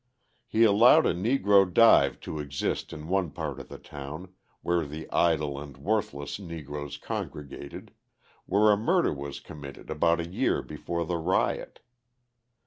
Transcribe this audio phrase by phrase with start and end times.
[0.47, 5.07] He allowed a Negro dive to exist in one part of the town, where the
[5.11, 7.93] idle and worthless Negroes congregated,
[8.47, 11.81] where a murder was committed about a year before the riot.